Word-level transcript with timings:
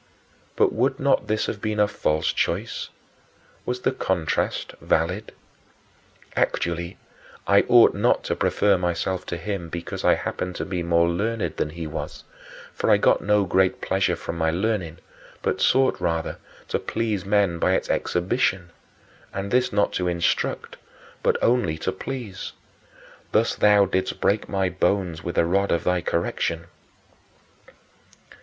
But 0.55 0.73
would 0.73 0.99
not 0.99 1.27
this 1.27 1.45
have 1.45 1.61
been 1.61 1.79
a 1.79 1.87
false 1.87 2.33
choice? 2.33 2.89
Was 3.67 3.81
the 3.81 3.91
contrast 3.91 4.73
valid? 4.81 5.31
Actually, 6.35 6.97
I 7.45 7.65
ought 7.67 7.93
not 7.93 8.23
to 8.23 8.35
prefer 8.35 8.79
myself 8.79 9.27
to 9.27 9.37
him 9.37 9.69
because 9.69 10.03
I 10.03 10.15
happened 10.15 10.55
to 10.55 10.65
be 10.65 10.81
more 10.81 11.07
learned 11.07 11.57
than 11.57 11.69
he 11.69 11.85
was; 11.85 12.23
for 12.73 12.89
I 12.89 12.97
got 12.97 13.21
no 13.21 13.45
great 13.45 13.79
pleasure 13.79 14.15
from 14.15 14.39
my 14.39 14.49
learning, 14.49 14.97
but 15.43 15.61
sought, 15.61 16.01
rather, 16.01 16.37
to 16.69 16.79
please 16.79 17.23
men 17.23 17.59
by 17.59 17.75
its 17.75 17.87
exhibition 17.87 18.71
and 19.31 19.51
this 19.51 19.71
not 19.71 19.93
to 19.93 20.07
instruct, 20.07 20.77
but 21.21 21.37
only 21.43 21.77
to 21.77 21.91
please. 21.91 22.53
Thus 23.33 23.53
thou 23.53 23.85
didst 23.85 24.19
break 24.19 24.49
my 24.49 24.67
bones 24.67 25.23
with 25.23 25.35
the 25.35 25.45
rod 25.45 25.71
of 25.71 25.83
thy 25.83 26.01
correction. 26.01 26.65